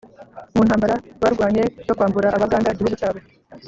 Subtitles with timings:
[0.55, 3.19] mu ntambara barwanye yo kwambura Abaganda igihugu cyabo.